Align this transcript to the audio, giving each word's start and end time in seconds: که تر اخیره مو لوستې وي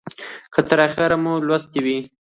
که 0.53 0.59
تر 0.67 0.79
اخیره 0.87 1.17
مو 1.23 1.33
لوستې 1.47 1.79
وي 1.85 1.97